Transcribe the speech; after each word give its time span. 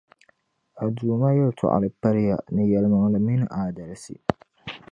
A 0.81 0.83
Duuma 0.95 1.29
yεltɔɣali 1.37 1.89
paliya 2.01 2.37
ni 2.53 2.63
yεlimaŋli 2.71 3.19
mini 3.25 3.45
aadalsi. 3.59 4.15